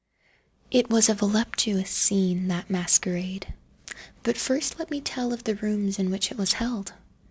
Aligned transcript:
It 0.71 0.89
was 0.89 1.09
a 1.09 1.13
voluptuous 1.13 1.91
scene, 1.91 2.47
that 2.47 2.71
masquerade. 2.71 3.53
But 4.23 4.35
first 4.35 4.79
let 4.79 4.89
me 4.89 4.99
tell 4.99 5.31
of 5.31 5.43
the 5.43 5.53
rooms 5.57 5.99
in 5.99 6.09
which 6.09 6.31
it 6.31 6.39
was 6.39 6.53
held. 6.53 6.91